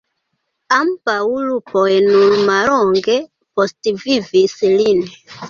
[0.77, 1.17] Ambaŭ
[1.49, 3.19] lupoj nur mallonge
[3.61, 5.07] postvivis lin.